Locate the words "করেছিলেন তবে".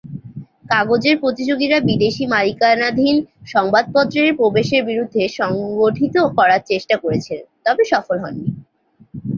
7.03-7.83